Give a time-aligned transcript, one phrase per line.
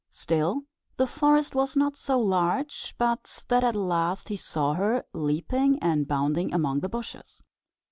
[0.09, 0.63] Still,
[0.97, 6.07] the forest was not so large, but that at last he saw her, leaping and
[6.07, 7.43] bounding among the bushes.